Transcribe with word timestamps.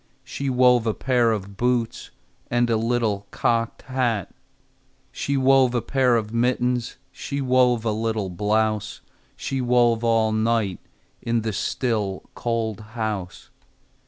She 0.23 0.49
wove 0.49 0.87
a 0.87 0.95
pair 0.95 1.31
of 1.31 1.57
boots 1.57 2.09
And 2.49 2.71
a 2.71 2.75
little 2.75 3.27
cocked 3.29 3.83
hat. 3.83 4.33
She 5.11 5.37
wove 5.37 5.75
a 5.75 5.81
pair 5.83 6.15
of 6.15 6.33
mittens, 6.33 6.95
She 7.11 7.39
wove 7.39 7.85
a 7.85 7.91
little 7.91 8.31
blouse, 8.31 9.01
She 9.35 9.61
wove 9.61 10.03
all 10.03 10.31
night 10.31 10.79
In 11.21 11.41
the 11.43 11.53
still, 11.53 12.31
cold 12.33 12.79
house. 12.97 13.51